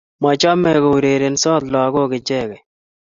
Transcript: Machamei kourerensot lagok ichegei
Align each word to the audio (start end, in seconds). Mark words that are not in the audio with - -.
Machamei 0.21 0.79
kourerensot 0.83 1.63
lagok 1.73 2.11
ichegei 2.19 2.61